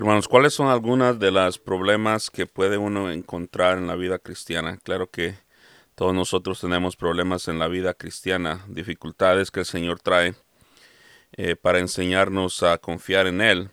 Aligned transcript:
Hermanos, 0.00 0.28
¿cuáles 0.28 0.54
son 0.54 0.68
algunas 0.68 1.18
de 1.18 1.30
los 1.30 1.58
problemas 1.58 2.30
que 2.30 2.46
puede 2.46 2.78
uno 2.78 3.10
encontrar 3.10 3.76
en 3.76 3.86
la 3.86 3.96
vida 3.96 4.18
cristiana? 4.18 4.78
Claro 4.82 5.10
que 5.10 5.34
todos 5.94 6.14
nosotros 6.14 6.58
tenemos 6.58 6.96
problemas 6.96 7.48
en 7.48 7.58
la 7.58 7.68
vida 7.68 7.92
cristiana, 7.92 8.64
dificultades 8.66 9.50
que 9.50 9.60
el 9.60 9.66
Señor 9.66 10.00
trae 10.00 10.34
eh, 11.32 11.54
para 11.54 11.80
enseñarnos 11.80 12.62
a 12.62 12.78
confiar 12.78 13.26
en 13.26 13.42
Él, 13.42 13.68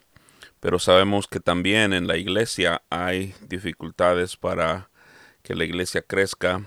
pero 0.60 0.80
sabemos 0.80 1.30
que 1.30 1.40
también 1.40 1.94
en 1.94 2.08
la 2.08 2.18
iglesia 2.18 2.82
hay 2.90 3.34
dificultades 3.48 4.36
para 4.36 4.90
que 5.44 5.56
la 5.56 5.64
iglesia 5.64 6.02
crezca, 6.02 6.62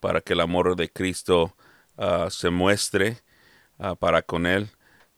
para 0.00 0.20
que 0.20 0.32
el 0.32 0.40
amor 0.40 0.74
de 0.74 0.90
Cristo 0.90 1.54
ah, 1.96 2.26
se 2.28 2.50
muestre 2.50 3.18
ah, 3.78 3.94
para 3.94 4.22
con 4.22 4.46
Él, 4.46 4.68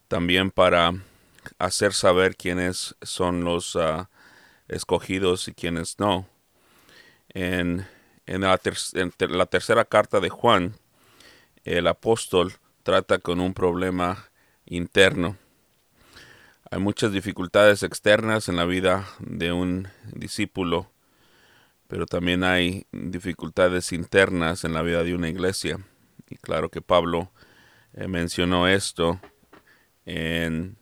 también 0.08 0.50
para 0.50 0.92
hacer 1.58 1.92
saber 1.92 2.36
quiénes 2.36 2.94
son 3.02 3.44
los 3.44 3.76
ah, 3.76 4.10
escogidos 4.68 5.48
y 5.48 5.54
quiénes 5.54 5.98
no. 5.98 6.28
En, 7.28 7.86
la 8.26 8.60
la 9.18 9.46
tercera 9.46 9.84
carta 9.84 10.20
de 10.20 10.28
Juan, 10.28 10.74
el 11.64 11.86
apóstol 11.86 12.54
trata 12.82 13.18
con 13.18 13.40
un 13.40 13.54
problema 13.54 14.30
interno. 14.64 15.36
Hay 16.70 16.80
muchas 16.80 17.12
dificultades 17.12 17.82
externas 17.82 18.48
en 18.48 18.56
la 18.56 18.64
vida 18.64 19.06
de 19.18 19.52
un 19.52 19.88
discípulo, 20.14 20.90
pero 21.86 22.06
también 22.06 22.44
hay 22.44 22.86
dificultades 22.92 23.92
internas 23.92 24.64
en 24.64 24.72
la 24.72 24.82
vida 24.82 25.04
de 25.04 25.14
una 25.14 25.28
iglesia. 25.28 25.78
Y 26.30 26.36
claro 26.36 26.70
que 26.70 26.80
Pablo 26.80 27.30
eh, 27.92 28.08
mencionó 28.08 28.68
esto 28.68 29.20
en 30.06 30.76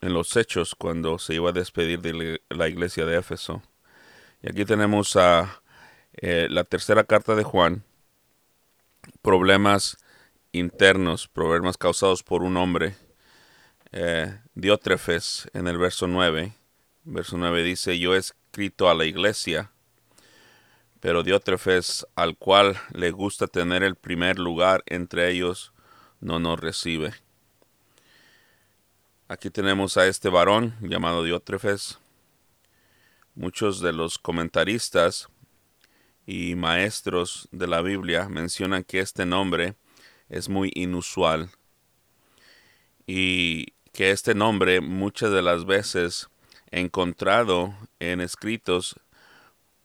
en 0.00 0.12
los 0.12 0.36
hechos 0.36 0.74
cuando 0.74 1.18
se 1.18 1.34
iba 1.34 1.50
a 1.50 1.52
despedir 1.52 2.00
de 2.00 2.40
la 2.50 2.68
iglesia 2.68 3.04
de 3.06 3.18
Éfeso. 3.18 3.62
Y 4.42 4.50
aquí 4.50 4.64
tenemos 4.64 5.16
a 5.16 5.62
eh, 6.14 6.48
la 6.50 6.64
tercera 6.64 7.04
carta 7.04 7.34
de 7.34 7.44
Juan, 7.44 7.84
problemas 9.22 9.98
internos, 10.52 11.28
problemas 11.28 11.76
causados 11.76 12.22
por 12.22 12.42
un 12.42 12.56
hombre, 12.56 12.96
eh, 13.92 14.38
Diótrefes, 14.54 15.48
en 15.52 15.68
el 15.68 15.78
verso 15.78 16.06
9. 16.06 16.52
Verso 17.04 17.36
9 17.36 17.62
dice, 17.62 17.98
yo 17.98 18.14
he 18.14 18.18
escrito 18.18 18.88
a 18.88 18.94
la 18.94 19.04
iglesia, 19.04 19.70
pero 21.00 21.22
Diótrefes, 21.22 22.06
al 22.16 22.36
cual 22.36 22.76
le 22.92 23.10
gusta 23.10 23.46
tener 23.46 23.82
el 23.82 23.94
primer 23.94 24.38
lugar 24.38 24.82
entre 24.86 25.30
ellos, 25.30 25.72
no 26.20 26.38
nos 26.38 26.58
recibe. 26.58 27.14
Aquí 29.28 29.50
tenemos 29.50 29.96
a 29.96 30.06
este 30.06 30.28
varón 30.28 30.76
llamado 30.80 31.24
Diótrefes. 31.24 31.98
Muchos 33.34 33.80
de 33.80 33.92
los 33.92 34.18
comentaristas 34.18 35.26
y 36.28 36.54
maestros 36.54 37.48
de 37.50 37.66
la 37.66 37.82
Biblia 37.82 38.28
mencionan 38.28 38.84
que 38.84 39.00
este 39.00 39.26
nombre 39.26 39.74
es 40.28 40.48
muy 40.48 40.70
inusual 40.76 41.50
y 43.04 43.72
que 43.92 44.12
este 44.12 44.32
nombre 44.36 44.80
muchas 44.80 45.32
de 45.32 45.42
las 45.42 45.64
veces 45.64 46.28
encontrado 46.70 47.74
en 47.98 48.20
escritos, 48.20 48.94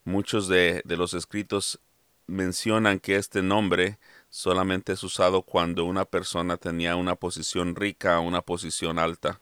muchos 0.04 0.50
de, 0.50 0.84
de 0.86 0.98
los 0.98 1.16
escritos 1.16 1.80
mencionan 2.28 3.00
que 3.00 3.16
este 3.16 3.42
nombre 3.42 3.98
solamente 4.32 4.94
es 4.94 5.04
usado 5.04 5.44
cuando 5.44 5.84
una 5.84 6.06
persona 6.06 6.58
tenía 6.58 6.96
una 6.96 7.16
posición 7.16 7.76
rica 7.76 8.20
o 8.20 8.24
una 8.24 8.42
posición 8.42 8.98
alta. 8.98 9.42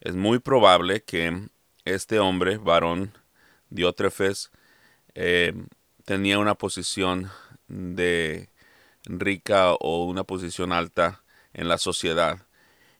Es 0.00 0.14
muy 0.14 0.38
probable 0.38 1.02
que 1.02 1.48
este 1.84 2.20
hombre, 2.20 2.58
varón 2.58 3.12
Diótrefes, 3.70 4.50
eh, 5.14 5.54
tenía 6.04 6.38
una 6.38 6.54
posición 6.54 7.30
de 7.66 8.50
rica 9.04 9.72
o 9.72 10.04
una 10.04 10.24
posición 10.24 10.72
alta 10.72 11.22
en 11.54 11.66
la 11.68 11.78
sociedad 11.78 12.46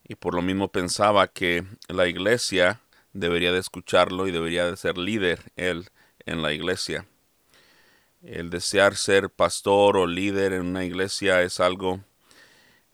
y 0.04 0.14
por 0.14 0.34
lo 0.34 0.42
mismo 0.42 0.72
pensaba 0.72 1.28
que 1.28 1.64
la 1.88 2.08
iglesia 2.08 2.80
debería 3.12 3.52
de 3.52 3.58
escucharlo 3.58 4.26
y 4.26 4.32
debería 4.32 4.64
de 4.66 4.76
ser 4.76 4.96
líder 4.96 5.52
él 5.56 5.90
en 6.24 6.42
la 6.42 6.52
iglesia. 6.52 7.06
El 8.22 8.50
desear 8.50 8.97
ser 8.97 9.31
pastor 9.31 9.97
o 9.97 10.06
líder 10.06 10.53
en 10.53 10.62
una 10.62 10.84
iglesia 10.84 11.42
es 11.42 11.58
algo, 11.58 12.00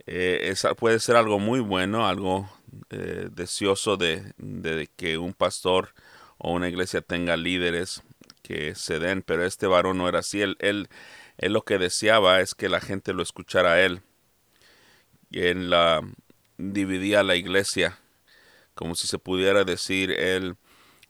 eh, 0.06 0.54
puede 0.78 1.00
ser 1.00 1.16
algo 1.16 1.38
muy 1.40 1.60
bueno, 1.60 2.06
algo 2.06 2.48
eh, 2.90 3.28
deseoso 3.32 3.96
de, 3.96 4.32
de, 4.38 4.88
que 4.96 5.18
un 5.18 5.34
pastor 5.34 5.94
o 6.38 6.52
una 6.52 6.68
iglesia 6.68 7.00
tenga 7.00 7.36
líderes 7.36 8.02
que 8.42 8.76
se 8.76 9.00
den, 9.00 9.22
pero 9.22 9.44
este 9.44 9.66
varón 9.66 9.98
no 9.98 10.08
era 10.08 10.20
así. 10.20 10.42
Él, 10.42 10.56
él, 10.60 10.88
lo 11.38 11.64
que 11.64 11.78
deseaba 11.78 12.40
es 12.40 12.54
que 12.54 12.68
la 12.68 12.80
gente 12.80 13.12
lo 13.12 13.22
escuchara 13.22 13.72
a 13.72 13.82
él. 13.82 14.02
Él 15.32 15.70
la, 15.70 16.02
dividía 16.56 17.22
la 17.24 17.34
iglesia, 17.34 17.98
como 18.74 18.94
si 18.94 19.08
se 19.08 19.18
pudiera 19.18 19.64
decir, 19.64 20.12
él 20.12 20.56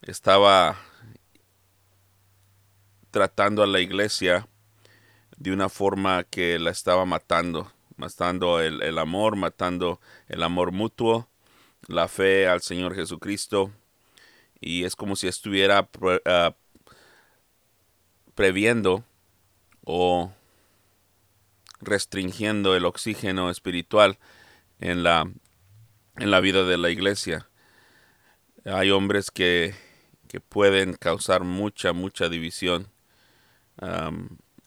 estaba 0.02 0.78
tratando 3.16 3.62
a 3.62 3.66
la 3.66 3.80
iglesia 3.80 4.46
de 5.38 5.50
una 5.50 5.70
forma 5.70 6.24
que 6.24 6.58
la 6.58 6.70
estaba 6.70 7.06
matando, 7.06 7.72
matando 7.96 8.60
el, 8.60 8.98
amor, 8.98 9.36
matando 9.36 10.02
el 10.28 10.42
amor 10.42 10.70
mutuo, 10.70 11.26
la 11.86 12.08
fe 12.08 12.46
al 12.46 12.60
Señor 12.60 12.94
Jesucristo, 12.94 13.72
y 14.60 14.84
es 14.84 14.96
como 14.96 15.16
si 15.16 15.28
estuviera 15.28 15.88
ah, 16.26 16.54
previendo 18.34 19.02
o 19.86 20.30
restringiendo 21.80 22.76
el 22.76 22.84
oxígeno 22.84 23.48
espiritual 23.48 24.18
en 24.78 25.02
la, 25.02 25.24
en 26.16 26.30
la 26.30 26.40
vida 26.40 26.64
de 26.64 26.76
la 26.76 26.90
iglesia. 26.90 27.48
Hay 28.66 28.90
hombres 28.90 29.30
que, 29.30 29.74
que 30.28 30.40
pueden 30.40 30.92
causar 30.92 31.44
mucha, 31.44 31.94
mucha 31.94 32.28
división 32.28 32.90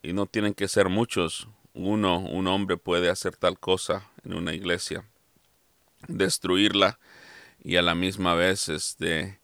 y 0.02 0.14
no 0.14 0.26
tienen 0.26 0.54
que 0.54 0.68
ser 0.68 0.90
muchos. 0.90 1.48
Uno, 1.74 2.20
un 2.20 2.48
hombre 2.48 2.78
puede 2.78 3.10
hacer 3.10 3.36
tal 3.36 3.60
cosa 3.60 4.10
en 4.24 4.34
una 4.34 4.54
iglesia, 4.54 5.06
destruirla 6.08 7.00
y 7.64 7.76
a 7.76 7.82
la 7.82 7.96
misma 7.96 8.34
vez 8.36 8.70
este, 8.70 9.40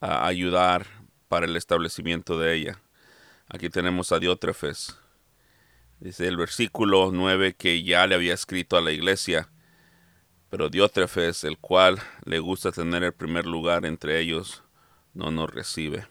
ayudar 0.00 0.86
para 1.28 1.46
el 1.46 1.56
establecimiento 1.56 2.38
de 2.38 2.54
ella. 2.54 2.80
Aquí 3.48 3.70
tenemos 3.70 4.12
a 4.12 4.18
Diótrefes. 4.18 4.98
Dice 6.00 6.26
el 6.26 6.36
versículo 6.36 7.10
9 7.12 7.54
que 7.54 7.82
ya 7.82 8.06
le 8.06 8.14
había 8.14 8.34
escrito 8.34 8.76
a 8.76 8.80
la 8.80 8.92
iglesia, 8.92 9.48
pero 10.50 10.68
Diótrefes, 10.68 11.44
el 11.44 11.58
cual 11.58 11.98
le 12.24 12.38
gusta 12.38 12.72
tener 12.72 13.02
el 13.02 13.12
primer 13.12 13.46
lugar 13.46 13.86
entre 13.86 14.20
ellos, 14.20 14.62
no 15.14 15.30
nos 15.30 15.50
recibe. 15.50 16.06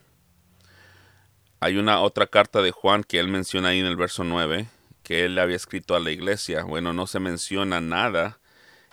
Hay 1.66 1.78
una 1.78 2.02
otra 2.02 2.28
carta 2.28 2.62
de 2.62 2.70
Juan 2.70 3.04
que 3.04 3.18
él 3.18 3.28
menciona 3.28 3.70
ahí 3.70 3.80
en 3.80 3.88
el 3.88 3.96
verso 3.96 4.24
9, 4.24 4.68
que 5.02 5.26
él 5.26 5.40
había 5.40 5.56
escrito 5.56 5.96
a 5.96 6.00
la 6.00 6.12
iglesia. 6.12 6.64
Bueno, 6.64 6.94
no 6.94 7.08
se 7.08 7.20
menciona 7.20 7.82
nada 7.82 8.38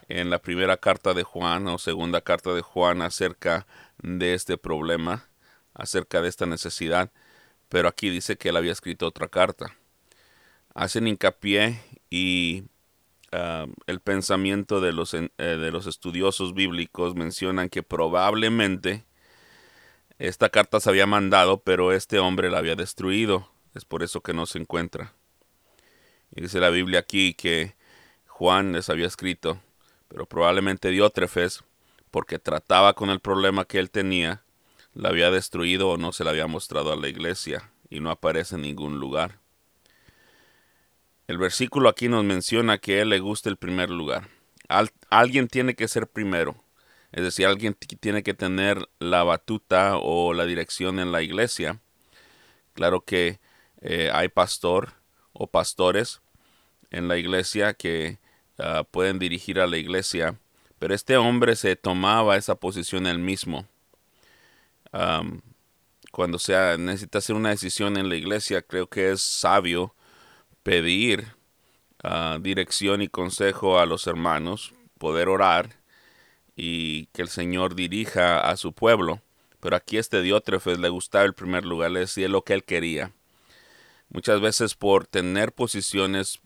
en 0.09 0.31
la 0.31 0.41
primera 0.41 0.79
carta 0.79 1.13
de 1.13 1.23
Juan 1.23 1.69
o 1.69 1.77
segunda 1.77 2.23
carta 2.23 2.55
de 2.55 2.63
Juan 2.63 3.03
acerca 3.03 3.67
de 4.03 4.33
este 4.33 4.57
problema, 4.57 5.29
acerca 5.75 6.23
de 6.23 6.31
esta 6.31 6.47
necesidad, 6.47 7.11
pero 7.69 7.89
aquí 7.89 8.09
dice 8.09 8.39
que 8.39 8.49
él 8.49 8.57
había 8.57 8.73
escrito 8.73 9.07
otra 9.07 9.29
carta. 9.29 9.77
Hacen 10.73 11.07
hincapié 11.07 11.79
y 12.09 12.63
ah, 13.33 13.67
el 13.87 14.01
pensamiento 14.01 14.81
de 14.81 14.95
los, 14.95 15.13
eh, 15.13 15.29
de 15.37 15.71
los 15.71 15.87
estudiosos 15.87 16.55
bíblicos 16.55 17.17
mencionan 17.17 17.69
que 17.69 17.83
probablemente 17.83 19.05
esta 20.19 20.49
carta 20.49 20.81
se 20.81 20.91
había 20.91 21.07
mandado, 21.07 21.63
pero 21.63 21.93
este 21.93 22.19
hombre 22.19 22.51
la 22.51 22.59
había 22.59 22.77
destruido. 22.77 23.49
Es 23.75 23.85
por 23.85 24.03
eso 24.03 24.21
que 24.21 24.35
no 24.35 24.47
se 24.47 24.59
encuentra. 24.59 25.15
Y 26.35 26.43
dice 26.43 26.61
la 26.61 26.71
Biblia 26.71 27.01
aquí 27.01 27.35
que 27.35 27.75
Juan 28.27 28.73
les 28.73 28.89
había 28.91 29.07
escrito, 29.07 29.61
pero 30.09 30.27
probablemente 30.27 30.89
Diótrefes, 30.89 31.65
porque 32.11 32.39
trataba 32.39 32.95
con 32.95 33.11
el 33.11 33.21
problema 33.21 33.65
que 33.65 33.79
él 33.79 33.91
tenía, 33.91 34.43
la 34.95 35.09
había 35.09 35.31
destruido 35.31 35.89
o 35.89 35.97
no 35.97 36.13
se 36.13 36.25
la 36.25 36.31
había 36.31 36.47
mostrado 36.47 36.93
a 36.93 36.97
la 36.97 37.09
iglesia 37.09 37.71
y 37.89 38.01
no 38.01 38.11
aparece 38.11 38.57
en 38.57 38.63
ningún 38.63 38.99
lugar. 38.99 39.39
El 41.27 41.39
versículo 41.39 41.89
aquí 41.89 42.09
nos 42.09 42.25
menciona 42.25 42.79
que 42.79 42.99
a 42.99 43.03
él 43.03 43.11
le 43.11 43.21
gusta 43.21 43.49
el 43.49 43.57
primer 43.57 43.91
lugar. 43.91 44.29
alguien 45.09 45.49
tiene 45.49 45.75
que 45.75 45.89
ser 45.89 46.07
primero. 46.07 46.62
Es 47.13 47.23
decir, 47.23 47.47
alguien 47.47 47.75
tiene 47.75 48.23
que 48.23 48.33
tener 48.35 48.89
la 48.99 49.23
batuta 49.23 49.99
o 49.99 50.33
la 50.33 50.47
dirección 50.47 50.99
en 50.99 51.13
la 51.13 51.23
iglesia. 51.23 51.81
Claro 52.73 53.05
que 53.05 53.39
eh, 53.83 54.11
hay 54.13 54.29
pastor 54.29 54.95
o 55.35 55.47
pastores 55.47 56.23
en 56.91 57.09
la 57.09 57.19
iglesia 57.19 57.75
que 57.75 58.19
ah, 58.59 58.85
pueden 58.91 59.19
dirigir 59.19 59.61
a 59.61 59.67
la 59.67 59.77
iglesia, 59.77 60.39
pero 60.79 60.95
este 60.95 61.17
hombre 61.19 61.55
se 61.57 61.77
tomaba 61.77 62.37
esa 62.37 62.55
posición 62.55 63.07
él 63.07 63.19
mismo. 63.19 63.67
cuando 66.13 66.39
sea 66.39 66.77
necesita 66.77 67.19
hacer 67.19 67.37
una 67.37 67.51
decisión 67.51 67.97
en 67.97 68.09
la 68.09 68.17
iglesia, 68.17 68.63
creo 68.63 68.89
que 68.89 69.11
es 69.13 69.23
sabio 69.23 69.95
pedir 70.63 71.27
ah, 72.03 72.39
dirección 72.41 73.03
y 73.03 73.09
consejo 73.09 73.79
a 73.79 73.87
los 73.87 74.07
hermanos, 74.07 74.73
poder 74.99 75.29
orar 75.29 75.82
y 76.57 77.07
que 77.07 77.23
el 77.23 77.29
Señor 77.29 77.75
dirija 77.75 78.41
a 78.41 78.57
su 78.57 78.73
pueblo. 78.73 79.21
Pero 79.61 79.77
aquí 79.77 79.99
este 79.99 80.23
Diótrefes 80.23 80.79
le 80.79 80.89
gustaba 80.89 81.25
el 81.25 81.35
primer 81.35 81.65
lugar, 81.65 81.91
le 81.93 82.01
decía 82.01 82.29
lo 82.29 82.43
que 82.43 82.55
él 82.55 82.65
quería. 82.65 83.13
Muchas 84.09 84.41
veces 84.41 84.75
por 84.75 85.07
tener 85.07 85.53
posiciones 85.53 86.41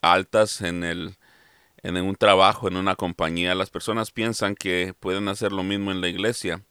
altas 0.00 0.60
en 0.60 0.84
el 0.84 1.16
en 1.82 1.98
un 1.98 2.16
trabajo, 2.16 2.66
en 2.66 2.78
una 2.78 2.96
compañía, 2.96 3.54
las 3.54 3.68
personas 3.68 4.10
piensan 4.10 4.54
que 4.54 4.94
pueden 4.98 5.28
hacer 5.28 5.52
lo 5.52 5.62
mismo 5.62 5.90
en 5.90 6.00
la 6.00 6.08
iglesia 6.08 6.62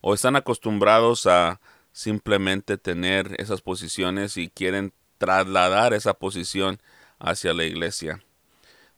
o 0.00 0.14
están 0.14 0.34
acostumbrados 0.34 1.26
a 1.26 1.60
simplemente 1.92 2.78
tener 2.78 3.34
esas 3.38 3.60
posiciones 3.60 4.38
y 4.38 4.48
quieren 4.48 4.94
trasladar 5.18 5.92
esa 5.92 6.14
posición 6.14 6.80
hacia 7.18 7.52
la 7.52 7.64
iglesia. 7.64 8.22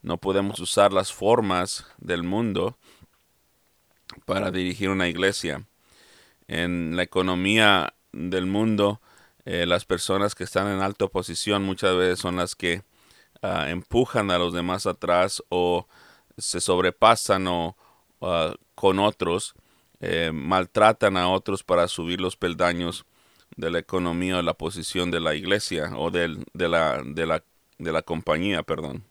No 0.01 0.17
podemos 0.17 0.59
usar 0.59 0.93
las 0.93 1.11
formas 1.11 1.85
del 1.97 2.23
mundo 2.23 2.77
para 4.25 4.51
dirigir 4.51 4.89
una 4.89 5.07
iglesia. 5.07 5.65
En 6.47 6.95
la 6.95 7.03
economía 7.03 7.93
del 8.11 8.45
mundo, 8.45 9.01
eh, 9.45 9.65
las 9.65 9.85
personas 9.85 10.35
que 10.35 10.43
están 10.43 10.67
en 10.67 10.81
alta 10.81 11.07
posición 11.07 11.63
muchas 11.63 11.95
veces 11.95 12.19
son 12.19 12.37
las 12.37 12.55
que 12.55 12.83
ah, 13.41 13.69
empujan 13.69 14.31
a 14.31 14.37
los 14.37 14.53
demás 14.53 14.85
atrás 14.85 15.43
o 15.49 15.87
se 16.37 16.61
sobrepasan 16.61 17.47
o, 17.47 17.75
ah, 18.21 18.55
con 18.75 18.99
otros 18.99 19.55
eh, 20.01 20.31
maltratan 20.33 21.17
a 21.17 21.29
otros 21.29 21.63
para 21.63 21.87
subir 21.87 22.21
los 22.21 22.37
peldaños 22.37 23.05
de 23.57 23.69
la 23.69 23.79
economía 23.79 24.37
o 24.37 24.41
la 24.41 24.53
posición 24.53 25.11
de 25.11 25.19
la 25.19 25.35
iglesia 25.35 25.91
o 25.97 26.11
de, 26.11 26.29
la, 26.53 27.01
de, 27.03 27.25
la, 27.25 27.43
de 27.77 27.91
la 27.91 28.01
compañía, 28.01 28.63
perdón. 28.63 29.03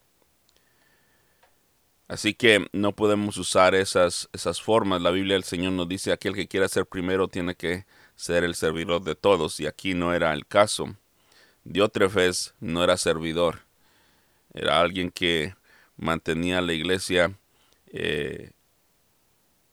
Así 2.08 2.34
que 2.34 2.66
no 2.72 2.92
podemos 2.96 3.36
usar 3.36 3.74
esas, 3.74 4.28
esas 4.32 4.62
formas. 4.62 5.02
La 5.02 5.10
Biblia 5.10 5.34
del 5.34 5.44
Señor 5.44 5.72
nos 5.72 5.88
dice 5.88 6.10
aquel 6.10 6.34
que 6.34 6.48
quiera 6.48 6.68
ser 6.68 6.86
primero 6.86 7.28
tiene 7.28 7.54
que 7.54 7.84
ser 8.16 8.44
el 8.44 8.54
servidor 8.54 9.02
de 9.02 9.14
todos 9.14 9.60
y 9.60 9.66
aquí 9.66 9.94
no 9.94 10.14
era 10.14 10.32
el 10.32 10.46
caso. 10.46 10.96
Diótrefes 11.64 12.54
no 12.60 12.82
era 12.82 12.96
servidor, 12.96 13.60
era 14.54 14.80
alguien 14.80 15.10
que 15.10 15.54
mantenía 15.96 16.62
la 16.62 16.72
iglesia 16.72 17.38
eh, 17.88 18.52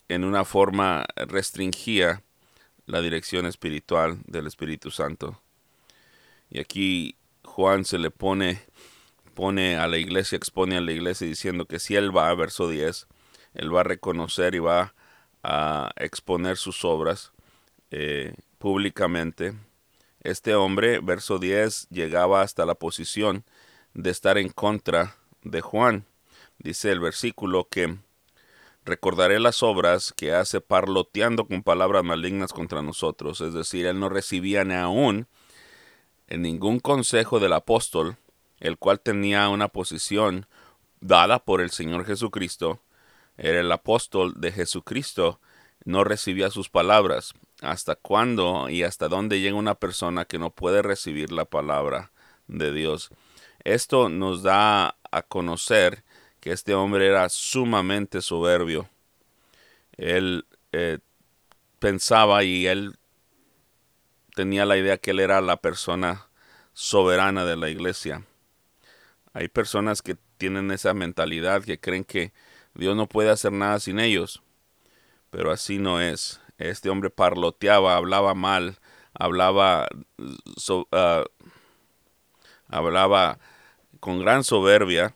en 0.09 0.23
una 0.23 0.43
forma 0.43 1.05
restringía 1.15 2.21
la 2.85 3.01
dirección 3.01 3.45
espiritual 3.45 4.19
del 4.25 4.47
Espíritu 4.47 4.91
Santo. 4.91 5.41
Y 6.49 6.59
aquí 6.59 7.15
Juan 7.43 7.85
se 7.85 7.97
le 7.97 8.11
pone, 8.11 8.61
pone 9.35 9.77
a 9.77 9.87
la 9.87 9.97
iglesia, 9.97 10.35
expone 10.35 10.77
a 10.77 10.81
la 10.81 10.91
iglesia 10.91 11.27
diciendo 11.27 11.65
que 11.65 11.79
si 11.79 11.95
él 11.95 12.15
va, 12.15 12.33
verso 12.33 12.67
10, 12.67 13.07
él 13.53 13.75
va 13.75 13.81
a 13.81 13.83
reconocer 13.83 14.55
y 14.55 14.59
va 14.59 14.95
a 15.43 15.91
exponer 15.97 16.57
sus 16.57 16.83
obras 16.83 17.33
eh, 17.91 18.33
públicamente. 18.57 19.53
Este 20.21 20.55
hombre, 20.55 20.99
verso 20.99 21.37
10, 21.37 21.89
llegaba 21.89 22.41
hasta 22.41 22.65
la 22.65 22.73
posición 22.73 23.45
de 23.93 24.09
estar 24.09 24.39
en 24.39 24.49
contra 24.49 25.17
de 25.43 25.61
Juan. 25.61 26.05
Dice 26.57 26.91
el 26.91 26.99
versículo 26.99 27.67
que 27.69 27.97
Recordaré 28.85 29.39
las 29.39 29.63
obras 29.63 30.13
que 30.15 30.31
hace 30.31 30.61
parloteando 30.61 31.47
con 31.47 31.63
palabras 31.63 32.03
malignas 32.03 32.53
contra 32.53 32.83
nosotros. 32.83 33.41
Es 33.41 33.51
decir, 33.55 33.87
él 33.87 33.99
no 33.99 34.09
recibía 34.09 34.63
ni 34.63 34.75
aún 34.75 35.27
en 36.27 36.43
ningún 36.43 36.79
consejo 36.79 37.39
del 37.39 37.53
apóstol, 37.53 38.17
el 38.60 38.78
cual 38.78 39.00
tenía 39.00 39.50
una 39.50 39.68
posición 39.68 40.48
dada 41.00 41.40
por 41.40 41.62
el 41.62 41.72
Señor 41.72 42.06
Jesucristo. 42.06 42.81
Era 43.38 43.60
el 43.60 43.72
apóstol 43.72 44.34
de 44.38 44.52
Jesucristo. 44.52 45.40
No 45.84 46.04
recibía 46.04 46.50
sus 46.50 46.69
palabras. 46.69 47.34
¿Hasta 47.62 47.96
cuándo 47.96 48.69
y 48.69 48.84
hasta 48.84 49.07
dónde 49.07 49.40
llega 49.40 49.56
una 49.56 49.75
persona 49.75 50.25
que 50.25 50.40
no 50.40 50.50
puede 50.50 50.81
recibir 50.81 51.31
la 51.31 51.46
palabra 51.46 52.12
de 52.48 52.72
Dios? 52.72 53.10
Esto 53.63 54.10
nos 54.10 54.44
da 54.44 54.98
a 55.12 55.22
conocer 55.22 56.04
que 56.40 56.52
este 56.52 56.75
hombre 56.75 57.07
era 57.07 57.28
sumamente 57.30 58.22
soberbio. 58.22 58.90
Él 59.98 60.46
eh, 60.72 61.00
pensaba 61.80 62.44
y 62.44 62.68
él 62.68 62.98
tenía 64.36 64.66
la 64.66 64.78
idea 64.78 64.98
que 64.98 65.12
él 65.12 65.19
era 65.19 65.42
la 65.42 65.57
persona 65.57 66.28
soberana 66.74 67.46
de 67.46 67.56
la 67.56 67.69
iglesia. 67.69 68.24
Hay 69.35 69.49
personas 69.49 70.01
que 70.01 70.15
tienen 70.37 70.71
esa 70.71 70.93
mentalidad, 70.93 71.61
que 71.61 71.77
creen 71.77 72.05
que 72.05 72.31
Dios 72.73 72.95
no 72.95 73.09
puede 73.09 73.29
hacer 73.29 73.51
nada 73.51 73.81
sin 73.81 73.99
ellos, 73.99 74.41
pero 75.29 75.51
así 75.51 75.77
no 75.77 75.99
es. 75.99 76.39
Este 76.57 76.89
hombre 76.89 77.09
parloteaba, 77.09 77.97
hablaba 77.97 78.33
mal, 78.33 78.79
hablaba, 79.13 79.89
ah, 80.93 81.25
hablaba 82.69 83.37
con 83.99 84.21
gran 84.21 84.45
soberbia 84.45 85.13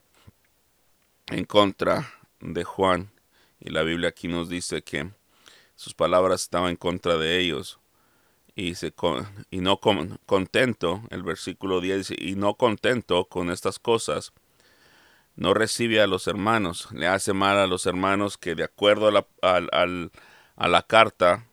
en 1.27 1.45
contra 1.45 2.11
de 2.41 2.65
Juan. 2.65 3.11
Y 3.61 3.69
la 3.69 3.83
Biblia 3.83 4.09
aquí 4.09 4.27
nos 4.27 4.49
dice 4.49 4.81
que 4.81 5.13
sus 5.75 5.93
palabras 5.93 6.41
estaban 6.41 6.71
en 6.71 6.75
contra 6.75 7.15
de 7.15 7.39
ellos. 7.39 7.78
Y, 8.59 8.75
se, 8.75 8.93
y 9.51 9.61
no 9.61 9.77
contento, 9.77 11.01
el 11.11 11.23
versículo 11.23 11.79
10 11.79 11.97
dice, 12.09 12.15
y 12.19 12.35
no 12.35 12.55
contento 12.55 13.23
con 13.23 13.51
estas 13.51 13.79
cosas, 13.79 14.33
no 15.37 15.53
recibe 15.53 16.01
a 16.01 16.07
los 16.07 16.27
hermanos, 16.27 16.89
le 16.91 17.07
hace 17.07 17.31
mal 17.31 17.57
a 17.57 17.67
los 17.67 17.85
hermanos 17.85 18.37
que 18.37 18.55
de 18.55 18.65
acuerdo 18.65 19.07
a 19.07 19.11
la, 19.11 19.25
a 20.57 20.67
la 20.67 20.81
carta 20.81 21.45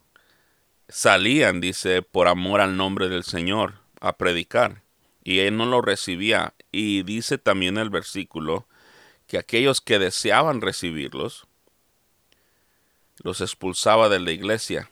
salían, 0.89 1.61
dice, 1.61 2.03
por 2.03 2.27
amor 2.27 2.61
al 2.61 2.77
nombre 2.77 3.09
del 3.09 3.23
Señor 3.23 3.75
a 4.01 4.17
predicar. 4.17 4.83
Y 5.23 5.39
él 5.39 5.57
no 5.57 5.67
lo 5.67 5.83
recibía. 5.83 6.55
Y 6.73 7.05
dice 7.05 7.39
también 7.39 7.79
el 7.79 7.91
versículo 7.91 8.67
que 9.29 9.39
aquellos 9.39 9.81
que 9.81 10.01
deseaban 10.01 10.61
recibirlos 10.61 11.47
los 13.23 13.41
expulsaba 13.41 14.09
de 14.09 14.19
la 14.19 14.33
iglesia. 14.33 14.91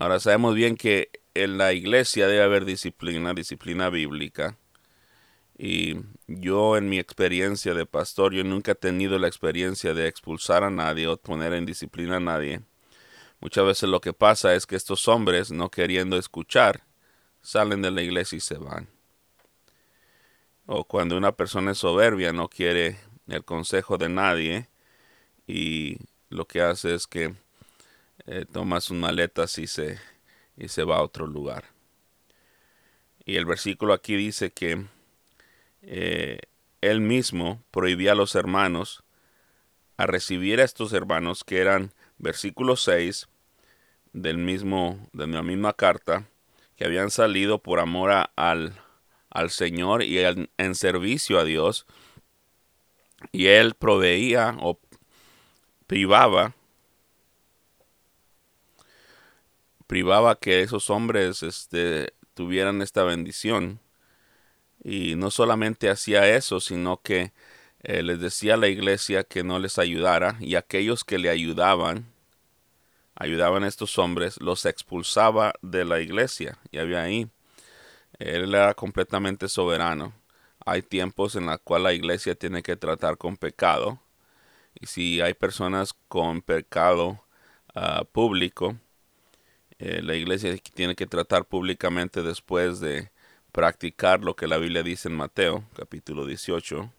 Ahora 0.00 0.18
sabemos 0.18 0.54
bien 0.54 0.76
que 0.76 1.10
en 1.34 1.58
la 1.58 1.74
iglesia 1.74 2.26
debe 2.26 2.42
haber 2.42 2.64
disciplina, 2.64 3.34
disciplina 3.34 3.90
bíblica. 3.90 4.56
Y 5.58 5.96
yo 6.26 6.78
en 6.78 6.88
mi 6.88 6.98
experiencia 6.98 7.74
de 7.74 7.84
pastor, 7.84 8.32
yo 8.32 8.42
nunca 8.42 8.72
he 8.72 8.74
tenido 8.76 9.18
la 9.18 9.28
experiencia 9.28 9.92
de 9.92 10.08
expulsar 10.08 10.64
a 10.64 10.70
nadie 10.70 11.06
o 11.06 11.18
poner 11.18 11.52
en 11.52 11.66
disciplina 11.66 12.16
a 12.16 12.20
nadie. 12.20 12.62
Muchas 13.40 13.66
veces 13.66 13.90
lo 13.90 14.00
que 14.00 14.14
pasa 14.14 14.54
es 14.54 14.64
que 14.64 14.74
estos 14.74 15.06
hombres, 15.06 15.50
no 15.50 15.70
queriendo 15.70 16.16
escuchar, 16.16 16.86
salen 17.42 17.82
de 17.82 17.90
la 17.90 18.00
iglesia 18.00 18.38
y 18.38 18.40
se 18.40 18.56
van. 18.56 18.88
O 20.64 20.84
cuando 20.84 21.18
una 21.18 21.32
persona 21.32 21.72
es 21.72 21.78
soberbia, 21.78 22.32
no 22.32 22.48
quiere 22.48 22.96
el 23.28 23.44
consejo 23.44 23.98
de 23.98 24.08
nadie 24.08 24.70
y 25.46 25.98
lo 26.30 26.46
que 26.46 26.62
hace 26.62 26.94
es 26.94 27.06
que 27.06 27.34
eh, 28.32 28.44
toma 28.44 28.80
sus 28.80 28.96
maletas 28.96 29.58
y 29.58 29.66
se, 29.66 29.98
y 30.56 30.68
se 30.68 30.84
va 30.84 30.98
a 30.98 31.02
otro 31.02 31.26
lugar. 31.26 31.64
Y 33.24 33.34
el 33.34 33.44
versículo 33.44 33.92
aquí 33.92 34.14
dice 34.14 34.52
que 34.52 34.86
eh, 35.82 36.38
él 36.80 37.00
mismo 37.00 37.60
prohibía 37.72 38.12
a 38.12 38.14
los 38.14 38.36
hermanos 38.36 39.02
a 39.96 40.06
recibir 40.06 40.60
a 40.60 40.64
estos 40.64 40.92
hermanos 40.92 41.42
que 41.42 41.58
eran 41.58 41.92
versículo 42.18 42.76
6 42.76 43.26
del 44.12 44.38
mismo, 44.38 45.08
de 45.12 45.26
la 45.26 45.42
misma 45.42 45.72
carta, 45.72 46.28
que 46.76 46.84
habían 46.84 47.10
salido 47.10 47.58
por 47.58 47.80
amor 47.80 48.12
al, 48.36 48.80
al 49.28 49.50
Señor 49.50 50.04
y 50.04 50.20
en 50.20 50.74
servicio 50.76 51.40
a 51.40 51.44
Dios, 51.44 51.84
y 53.32 53.46
él 53.46 53.74
proveía 53.74 54.56
o 54.60 54.78
privaba 55.88 56.54
privaba 59.90 60.38
que 60.38 60.60
esos 60.60 60.88
hombres 60.88 61.42
este, 61.42 62.14
tuvieran 62.34 62.80
esta 62.80 63.02
bendición 63.02 63.80
y 64.84 65.16
no 65.16 65.32
solamente 65.32 65.90
hacía 65.90 66.28
eso 66.28 66.60
sino 66.60 67.02
que 67.02 67.32
eh, 67.82 68.04
les 68.04 68.20
decía 68.20 68.54
a 68.54 68.56
la 68.56 68.68
iglesia 68.68 69.24
que 69.24 69.42
no 69.42 69.58
les 69.58 69.80
ayudara 69.80 70.36
y 70.38 70.54
aquellos 70.54 71.02
que 71.02 71.18
le 71.18 71.28
ayudaban 71.28 72.06
ayudaban 73.16 73.64
a 73.64 73.66
estos 73.66 73.98
hombres 73.98 74.40
los 74.40 74.64
expulsaba 74.64 75.54
de 75.60 75.84
la 75.84 75.98
iglesia 75.98 76.56
y 76.70 76.78
había 76.78 77.02
ahí 77.02 77.28
él 78.20 78.54
era 78.54 78.74
completamente 78.74 79.48
soberano 79.48 80.14
hay 80.64 80.82
tiempos 80.82 81.34
en 81.34 81.46
los 81.46 81.58
cuales 81.62 81.84
la 81.84 81.92
iglesia 81.94 82.36
tiene 82.36 82.62
que 82.62 82.76
tratar 82.76 83.16
con 83.16 83.38
pecado. 83.38 83.98
Y 84.78 84.86
si 84.86 85.20
hay 85.22 85.32
personas 85.32 85.94
con 86.06 86.42
pecado 86.42 87.24
ah, 87.74 88.04
público 88.12 88.76
eh, 89.80 90.02
la 90.02 90.14
iglesia 90.14 90.54
tiene 90.74 90.94
que 90.94 91.06
tratar 91.06 91.46
públicamente 91.46 92.22
después 92.22 92.80
de 92.80 93.10
practicar 93.50 94.22
lo 94.22 94.36
que 94.36 94.46
la 94.46 94.58
Biblia 94.58 94.82
dice 94.82 95.08
en 95.08 95.16
Mateo, 95.16 95.64
capítulo 95.74 96.26
18. 96.26 96.92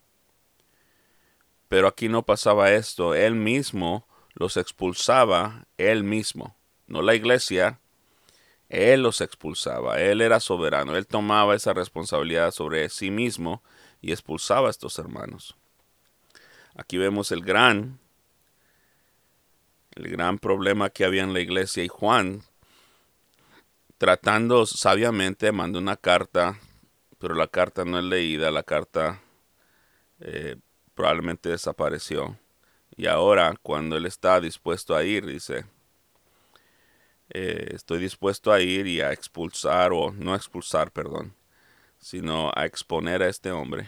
Pero 1.70 1.88
aquí 1.88 2.10
no 2.10 2.24
pasaba 2.24 2.72
esto, 2.72 3.14
él 3.14 3.36
mismo 3.36 4.08
los 4.34 4.58
expulsaba, 4.58 5.68
él 5.78 6.04
mismo, 6.04 6.56
no 6.88 7.04
la 7.04 7.14
iglesia, 7.14 7.80
él 8.68 9.04
los 9.04 9.22
expulsaba, 9.22 10.02
él 10.02 10.20
era 10.20 10.40
soberano, 10.40 10.96
él 10.98 11.06
tomaba 11.06 11.56
esa 11.56 11.74
responsabilidad 11.74 12.50
sobre 12.50 12.90
sí 12.90 13.12
mismo 13.12 13.62
y 14.02 14.12
expulsaba 14.12 14.70
a 14.70 14.72
estos 14.72 14.98
hermanos. 14.98 15.56
Aquí 16.76 16.98
vemos 16.98 17.32
el 17.32 17.44
gran, 17.44 18.00
el 19.94 20.10
gran 20.10 20.40
problema 20.40 20.90
que 20.90 21.06
había 21.06 21.22
en 21.22 21.34
la 21.34 21.42
iglesia 21.42 21.84
y 21.84 21.88
Juan, 21.88 22.42
tratando 24.02 24.66
sabiamente, 24.66 25.52
mandó 25.52 25.78
una 25.78 25.96
carta, 25.96 26.60
pero 27.20 27.36
la 27.36 27.48
carta 27.48 27.86
no 27.86 28.00
es 28.00 28.04
leída, 28.04 28.50
la 28.50 28.64
carta 28.64 29.22
eh, 30.20 30.56
probablemente 30.96 31.50
desapareció. 31.50 32.36
Y 32.98 33.06
ahora, 33.06 33.54
cuando 33.62 33.98
él 33.98 34.08
está 34.08 34.42
dispuesto 34.42 34.96
a 34.96 35.04
ir, 35.04 35.28
dice, 35.28 35.66
eh, 37.30 37.74
estoy 37.76 38.00
dispuesto 38.00 38.52
a 38.52 38.60
ir 38.60 38.88
y 38.88 39.02
a 39.02 39.12
expulsar, 39.12 39.94
o 39.94 40.12
no 40.12 40.34
expulsar, 40.34 40.92
perdón, 40.92 41.36
sino 42.00 42.52
a 42.56 42.66
exponer 42.66 43.22
a 43.22 43.30
este 43.30 43.52
hombre 43.52 43.88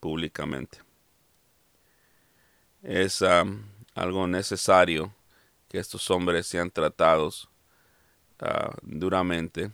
públicamente. 0.00 0.80
Es 2.82 3.22
algo 3.94 4.26
necesario 4.26 5.14
que 5.68 5.78
estos 5.78 6.10
hombres 6.10 6.48
sean 6.48 6.72
tratados 6.72 7.48
duramente. 8.82 9.70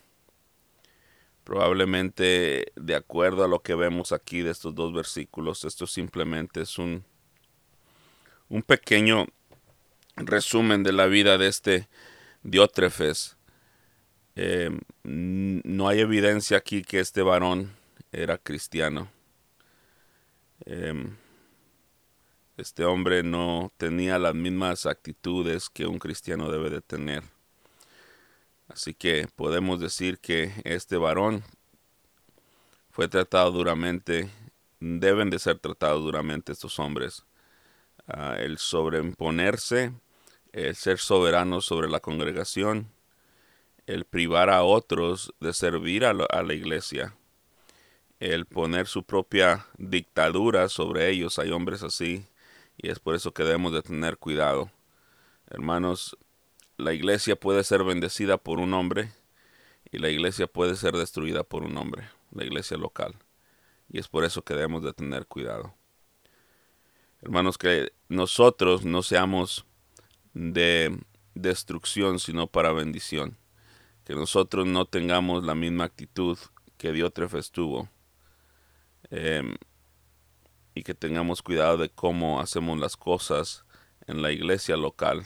Probablemente 1.44 2.72
de 2.76 2.94
acuerdo 2.94 3.44
a 3.44 3.48
lo 3.48 3.62
que 3.62 3.74
vemos 3.74 4.12
aquí 4.12 4.42
de 4.42 4.50
estos 4.50 4.74
dos 4.74 4.92
versículos, 4.92 5.64
esto 5.64 5.86
simplemente 5.86 6.60
es 6.62 6.78
un, 6.78 7.04
un 8.48 8.62
pequeño 8.62 9.26
resumen 10.16 10.82
de 10.82 10.92
la 10.92 11.06
vida 11.06 11.38
de 11.38 11.48
este 11.48 11.88
Diótrefes. 12.44 13.36
Eh, 14.34 14.70
no 15.04 15.88
hay 15.88 16.00
evidencia 16.00 16.56
aquí 16.56 16.82
que 16.82 17.00
este 17.00 17.22
varón 17.22 17.72
era 18.12 18.38
cristiano. 18.38 19.10
Em, 20.64 21.16
este 22.56 22.84
hombre 22.84 23.22
no 23.22 23.72
tenía 23.76 24.18
las 24.18 24.34
mismas 24.34 24.86
actitudes 24.86 25.68
que 25.68 25.86
un 25.86 25.98
cristiano 25.98 26.50
debe 26.50 26.70
de 26.70 26.80
tener. 26.80 27.24
Así 28.68 28.94
que 28.94 29.28
podemos 29.36 29.80
decir 29.80 30.18
que 30.18 30.52
este 30.64 30.96
varón 30.96 31.42
fue 32.90 33.08
tratado 33.08 33.50
duramente, 33.52 34.30
deben 34.80 35.30
de 35.30 35.38
ser 35.38 35.58
tratados 35.58 36.02
duramente 36.02 36.52
estos 36.52 36.78
hombres. 36.78 37.24
Ah, 38.06 38.36
el 38.38 38.58
sobreimponerse 38.58 39.92
el 40.52 40.76
ser 40.76 40.98
soberano 40.98 41.60
sobre 41.60 41.88
la 41.88 42.00
congregación, 42.00 42.90
el 43.86 44.04
privar 44.04 44.50
a 44.50 44.62
otros 44.62 45.34
de 45.40 45.52
servir 45.52 46.04
a, 46.04 46.12
la 46.12 46.54
iglesia, 46.54 47.14
el 48.20 48.46
poner 48.46 48.86
su 48.86 49.02
propia 49.02 49.66
dictadura 49.78 50.68
sobre 50.68 51.08
ellos. 51.08 51.38
Hay 51.38 51.50
hombres 51.50 51.82
así 51.82 52.26
y 52.76 52.90
es 52.90 52.98
por 52.98 53.14
eso 53.14 53.32
que 53.32 53.44
debemos 53.44 53.72
de 53.72 53.82
tener 53.82 54.18
cuidado. 54.18 54.70
Hermanos, 55.48 56.16
la 56.76 56.92
iglesia 56.92 57.36
puede 57.36 57.64
ser 57.64 57.84
bendecida 57.84 58.38
por 58.38 58.58
un 58.58 58.74
hombre 58.74 59.12
y 59.90 59.98
la 59.98 60.08
iglesia 60.08 60.46
puede 60.46 60.76
ser 60.76 60.96
destruida 60.96 61.44
por 61.44 61.64
un 61.64 61.76
hombre, 61.76 62.08
la 62.30 62.44
iglesia 62.44 62.76
local. 62.76 63.14
Y 63.88 63.98
es 63.98 64.08
por 64.08 64.24
eso 64.24 64.42
que 64.42 64.54
debemos 64.54 64.82
de 64.82 64.92
tener 64.92 65.26
cuidado. 65.26 65.74
Hermanos, 67.20 67.58
que 67.58 67.92
nosotros 68.08 68.84
no 68.84 69.02
seamos 69.02 69.66
de 70.34 70.98
destrucción, 71.34 72.18
sino 72.18 72.46
para 72.46 72.72
bendición. 72.72 73.36
Que 74.04 74.14
nosotros 74.14 74.66
no 74.66 74.86
tengamos 74.86 75.44
la 75.44 75.54
misma 75.54 75.84
actitud 75.84 76.38
que 76.78 76.92
Diótrefes 76.92 77.50
tuvo. 77.50 77.88
Em, 79.10 79.54
y 80.74 80.82
que 80.82 80.94
tengamos 80.94 81.42
cuidado 81.42 81.76
de 81.76 81.90
cómo 81.90 82.40
hacemos 82.40 82.78
las 82.78 82.96
cosas 82.96 83.64
en 84.06 84.22
la 84.22 84.32
iglesia 84.32 84.76
local. 84.76 85.24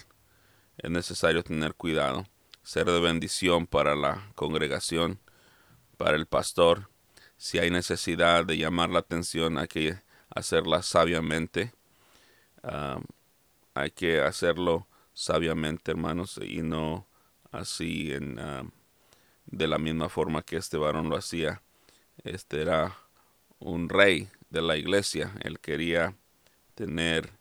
Es 0.78 0.90
necesario 0.90 1.42
tener 1.42 1.75
cuidado, 1.75 2.26
ser 2.62 2.87
de 2.87 3.00
bendición 3.00 3.66
para 3.66 3.95
la 3.95 4.30
congregación, 4.35 5.18
para 5.97 6.16
el 6.16 6.26
pastor. 6.26 6.90
Si 7.37 7.59
hay 7.59 7.71
necesidad 7.71 8.45
de 8.45 8.59
llamar 8.59 8.90
la 8.90 9.00
atención, 9.00 9.59
hay 9.59 9.68
que 9.68 9.99
hacerla 10.30 10.83
sabiamente. 10.83 11.73
hay 13.75 13.90
que 13.90 14.21
hacerlo 14.21 14.87
sabiamente, 15.14 15.92
hermanos, 15.92 16.38
y 16.42 16.62
no 16.62 17.06
así 17.52 18.12
en, 18.12 18.38
ah, 18.38 18.64
de 19.47 19.66
la 19.66 19.78
misma 19.78 20.09
forma 20.09 20.42
que 20.42 20.56
este 20.56 20.76
varón 20.76 21.09
lo 21.09 21.16
hacía. 21.16 21.62
Este 22.25 22.62
era 22.62 22.97
un 23.59 23.88
rey 23.88 24.28
de 24.50 24.62
la 24.62 24.76
iglesia. 24.76 25.33
Él 25.42 25.61
quería 25.61 26.16
tener 26.75 27.36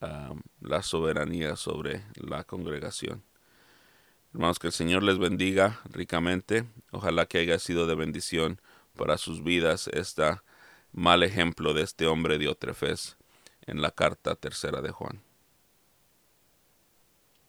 la 0.00 0.82
soberanía 0.82 1.56
sobre 1.56 2.04
la 2.14 2.44
congregación. 2.44 3.22
Hermanos, 4.32 4.58
que 4.58 4.68
el 4.68 4.72
Señor 4.72 5.02
les 5.02 5.18
bendiga 5.18 5.80
ricamente. 5.90 6.64
Ojalá 6.90 7.26
que 7.26 7.38
haya 7.38 7.58
sido 7.58 7.86
de 7.86 7.94
bendición 7.94 8.60
para 8.96 9.18
sus 9.18 9.42
vidas 9.42 9.88
este 9.88 10.24
mal 10.92 11.22
ejemplo 11.22 11.74
de 11.74 11.82
este 11.82 12.06
hombre 12.06 12.38
de 12.38 12.48
Otrefes 12.48 13.16
en 13.66 13.82
la 13.82 13.90
carta 13.90 14.34
tercera 14.34 14.80
de 14.80 14.90
Juan. 14.90 15.27